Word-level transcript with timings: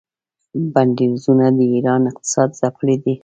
بندیزونو 0.73 1.47
د 1.57 1.59
ایران 1.73 2.01
اقتصاد 2.11 2.49
ځپلی 2.59 2.95
دی. 3.03 3.13